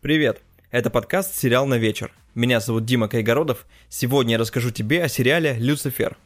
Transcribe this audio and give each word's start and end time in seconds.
Привет! 0.00 0.40
Это 0.70 0.88
подкаст 0.88 1.36
«Сериал 1.36 1.66
на 1.66 1.76
вечер». 1.76 2.10
Меня 2.34 2.60
зовут 2.60 2.86
Дима 2.86 3.06
Кайгородов. 3.06 3.66
Сегодня 3.90 4.32
я 4.32 4.38
расскажу 4.38 4.70
тебе 4.70 5.04
о 5.04 5.10
сериале 5.10 5.56
«Люцифер». 5.58 6.16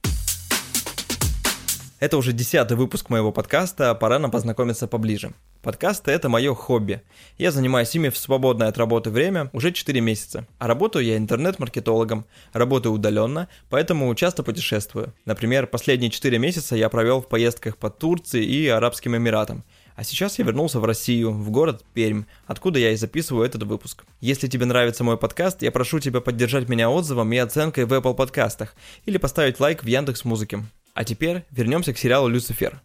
Это 1.99 2.17
уже 2.17 2.33
десятый 2.33 2.77
выпуск 2.77 3.11
моего 3.11 3.33
подкаста, 3.33 3.93
пора 3.97 4.21
нам 4.21 4.31
познакомиться 4.31 4.87
поближе. 4.87 5.33
Подкасты— 5.61 6.11
это 6.13 6.29
мое 6.29 6.55
хобби. 6.55 7.03
Я 7.37 7.51
занимаюсь 7.51 7.93
ими 7.97 8.11
в 8.11 8.17
свободное 8.17 8.69
от 8.69 8.79
работы 8.79 9.11
время 9.11 9.51
уже 9.53 9.73
4 9.73 10.01
месяца. 10.01 10.47
А 10.61 10.69
работаю 10.69 11.05
я 11.05 11.17
интернет-маркетологом, 11.17 12.27
работаю 12.53 12.93
удаленно, 12.93 13.49
поэтому 13.71 14.15
часто 14.15 14.45
путешествую. 14.45 15.13
Например, 15.25 15.67
последние 15.67 16.11
4 16.11 16.39
месяца 16.39 16.77
я 16.77 16.89
провел 16.89 17.23
в 17.23 17.29
поездках 17.29 17.77
по 17.77 17.91
Турции 17.91 18.45
и 18.45 18.69
Арабским 18.69 19.17
Эмиратам. 19.17 19.65
А 19.97 20.03
сейчас 20.03 20.39
я 20.39 20.45
вернулся 20.45 20.81
в 20.81 20.85
Россию, 20.85 21.31
в 21.31 21.51
город 21.51 21.85
Пермь, 21.95 22.25
откуда 22.47 22.79
я 22.79 22.93
и 22.93 22.97
записываю 22.97 23.47
этот 23.47 23.63
выпуск. 23.63 24.05
Если 24.21 24.49
тебе 24.49 24.67
нравится 24.67 25.05
мой 25.05 25.17
подкаст, 25.17 25.63
я 25.63 25.71
прошу 25.71 26.01
тебя 26.01 26.21
поддержать 26.21 26.69
меня 26.69 26.91
отзывом 26.91 27.33
и 27.33 27.37
оценкой 27.37 27.85
в 27.85 27.93
Apple 27.93 28.15
подкастах 28.15 28.75
или 29.07 29.19
поставить 29.19 29.61
лайк 29.61 29.85
в 29.85 29.87
Яндекс 29.87 30.25
Музыке. 30.25 30.65
А 30.95 31.05
теперь 31.05 31.45
вернемся 31.51 31.93
к 31.93 31.99
сериалу 31.99 32.29
«Люцифер». 32.29 32.81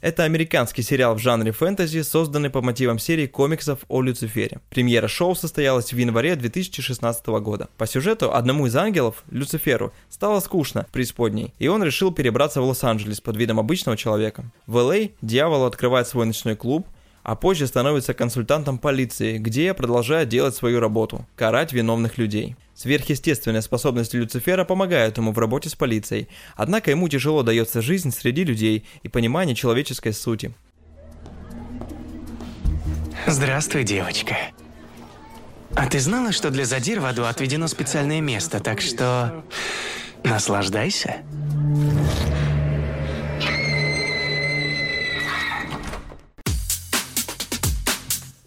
Это 0.00 0.22
американский 0.22 0.82
сериал 0.82 1.16
в 1.16 1.18
жанре 1.18 1.50
фэнтези, 1.50 2.02
созданный 2.02 2.50
по 2.50 2.62
мотивам 2.62 3.00
серии 3.00 3.26
комиксов 3.26 3.80
о 3.88 4.00
Люцифере. 4.00 4.60
Премьера 4.70 5.08
шоу 5.08 5.34
состоялась 5.34 5.92
в 5.92 5.96
январе 5.96 6.36
2016 6.36 7.26
года. 7.26 7.68
По 7.76 7.86
сюжету 7.86 8.32
одному 8.32 8.66
из 8.66 8.76
ангелов, 8.76 9.24
Люциферу, 9.30 9.92
стало 10.08 10.38
скучно 10.38 10.86
в 10.88 10.92
преисподней, 10.92 11.52
и 11.58 11.66
он 11.66 11.82
решил 11.82 12.12
перебраться 12.12 12.60
в 12.60 12.64
Лос-Анджелес 12.66 13.20
под 13.20 13.36
видом 13.36 13.58
обычного 13.58 13.96
человека. 13.98 14.44
В 14.66 14.78
Л.А. 14.78 15.08
дьявол 15.20 15.64
открывает 15.64 16.06
свой 16.06 16.26
ночной 16.26 16.54
клуб, 16.54 16.86
а 17.28 17.34
позже 17.34 17.66
становится 17.66 18.14
консультантом 18.14 18.78
полиции, 18.78 19.36
где 19.36 19.74
продолжает 19.74 20.30
делать 20.30 20.56
свою 20.56 20.80
работу– 20.80 21.26
карать 21.36 21.74
виновных 21.74 22.16
людей. 22.16 22.56
Сверхъестественные 22.74 23.60
способности 23.60 24.16
Люцифера 24.16 24.64
помогают 24.64 25.18
ему 25.18 25.32
в 25.32 25.38
работе 25.38 25.68
с 25.68 25.74
полицией, 25.74 26.30
однако 26.56 26.90
ему 26.90 27.06
тяжело 27.06 27.42
дается 27.42 27.82
жизнь 27.82 28.12
среди 28.12 28.44
людей 28.44 28.86
и 29.02 29.08
понимание 29.08 29.54
человеческой 29.54 30.14
сути. 30.14 30.54
Здравствуй, 33.26 33.84
девочка. 33.84 34.34
А 35.74 35.86
ты 35.86 36.00
знала, 36.00 36.32
что 36.32 36.48
для 36.48 36.64
задир 36.64 37.00
в 37.00 37.04
аду 37.04 37.26
отведено 37.26 37.68
специальное 37.68 38.22
место, 38.22 38.58
так 38.58 38.80
что 38.80 39.44
наслаждайся. 40.24 41.16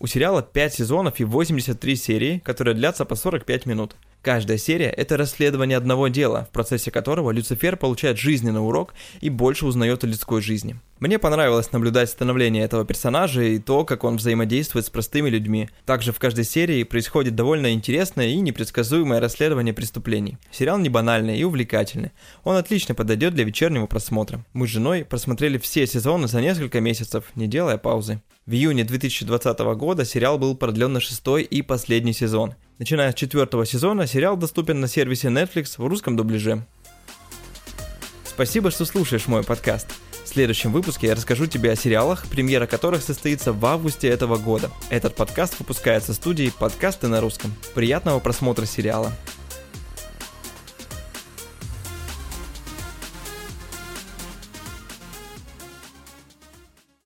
У 0.01 0.07
сериала 0.07 0.41
5 0.41 0.73
сезонов 0.73 1.19
и 1.19 1.23
83 1.23 1.95
серии, 1.95 2.39
которые 2.39 2.73
длятся 2.73 3.05
по 3.05 3.13
45 3.13 3.67
минут. 3.67 3.95
Каждая 4.21 4.59
серия– 4.59 4.89
это 4.97 5.17
расследование 5.17 5.77
одного 5.77 6.07
дела, 6.07 6.45
в 6.45 6.53
процессе 6.53 6.91
которого 6.91 7.31
Люцифер 7.31 7.75
получает 7.75 8.19
жизненный 8.19 8.63
урок 8.63 8.93
и 9.19 9.31
больше 9.31 9.65
узнает 9.65 10.03
о 10.03 10.07
людской 10.07 10.43
жизни. 10.43 10.79
Мне 10.99 11.17
понравилось 11.17 11.71
наблюдать 11.71 12.11
становление 12.11 12.63
этого 12.63 12.85
персонажа 12.85 13.41
и 13.41 13.57
то, 13.57 13.83
как 13.83 14.03
он 14.03 14.17
взаимодействует 14.17 14.85
с 14.85 14.91
простыми 14.91 15.27
людьми. 15.27 15.69
Также 15.87 16.11
в 16.11 16.19
каждой 16.19 16.43
серии 16.43 16.83
происходит 16.83 17.33
довольно 17.33 17.73
интересное 17.73 18.27
и 18.27 18.35
непредсказуемое 18.35 19.19
расследование 19.19 19.73
преступлений. 19.73 20.37
Сериал 20.51 20.77
не 20.77 20.89
банальный 20.89 21.39
и 21.39 21.43
увлекательный. 21.43 22.11
Он 22.43 22.57
отлично 22.57 22.93
подойдет 22.93 23.33
для 23.33 23.43
вечернего 23.43 23.87
просмотра. 23.87 24.45
Мы 24.53 24.67
с 24.67 24.69
женой 24.69 25.03
просмотрели 25.03 25.57
все 25.57 25.87
сезоны 25.87 26.27
за 26.27 26.41
несколько 26.41 26.79
месяцев, 26.79 27.23
не 27.33 27.47
делая 27.47 27.79
паузы. 27.79 28.21
В 28.45 28.53
июне 28.53 28.83
2020 28.83 29.59
года 29.77 30.05
сериал 30.05 30.37
был 30.37 30.55
продлен 30.55 30.93
на 30.93 30.99
шестой 30.99 31.41
и 31.41 31.63
последний 31.63 32.13
сезон. 32.13 32.53
Начиная 32.81 33.11
с 33.11 33.13
четвертого 33.13 33.63
сезона, 33.63 34.07
сериал 34.07 34.35
доступен 34.35 34.79
на 34.79 34.87
сервисе 34.87 35.27
Netflix 35.27 35.75
в 35.77 35.85
русском 35.85 36.15
дубляже. 36.15 36.65
Спасибо, 38.23 38.71
что 38.71 38.85
слушаешь 38.85 39.27
мой 39.27 39.43
подкаст. 39.43 39.87
В 40.23 40.27
следующем 40.27 40.71
выпуске 40.71 41.05
я 41.05 41.13
расскажу 41.13 41.45
тебе 41.45 41.73
о 41.73 41.75
сериалах, 41.75 42.25
премьера 42.27 42.65
которых 42.65 43.03
состоится 43.03 43.53
в 43.53 43.63
августе 43.67 44.07
этого 44.07 44.37
года. 44.37 44.71
Этот 44.89 45.13
подкаст 45.13 45.59
выпускается 45.59 46.15
студией 46.15 46.51
«Подкасты 46.51 47.07
на 47.07 47.21
русском». 47.21 47.53
Приятного 47.75 48.19
просмотра 48.19 48.65
сериала. 48.65 49.13